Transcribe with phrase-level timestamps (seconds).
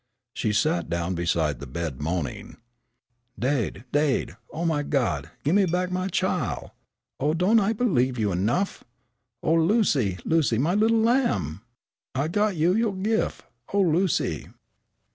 [0.33, 2.57] She sank down beside the bed, moaning.
[3.39, 6.71] "Daid, daid, oh, my Gawd, gi' me back my chile!
[7.19, 8.83] Oh, don't I believe you enough?
[9.43, 11.61] Oh, Lucy, Lucy, my little lamb!
[12.15, 13.43] I got you yo' gif'.
[13.73, 14.47] Oh, Lucy!"